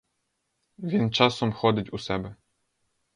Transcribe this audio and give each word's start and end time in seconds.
Він 0.79 1.11
часом 1.11 1.53
ходить 1.53 1.93
у 1.93 1.99
себе. 1.99 2.35